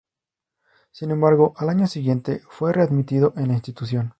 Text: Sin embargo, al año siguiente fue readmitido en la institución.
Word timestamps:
Sin 0.91 1.11
embargo, 1.11 1.53
al 1.57 1.69
año 1.69 1.85
siguiente 1.85 2.41
fue 2.49 2.73
readmitido 2.73 3.33
en 3.37 3.49
la 3.49 3.53
institución. 3.53 4.09